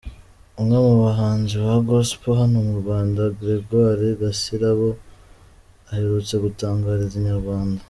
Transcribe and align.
Umwe 0.59 0.77
mu 0.85 0.95
bahanzi 1.03 1.53
ba 1.65 1.75
Gospel 1.87 2.33
hano 2.41 2.57
mu 2.67 2.73
Rwanda, 2.81 3.21
Gregoir 3.39 3.99
Gasirabo 4.21 4.89
aherutse 5.89 6.33
gutangariza 6.45 7.15
Inyarwanda. 7.19 7.79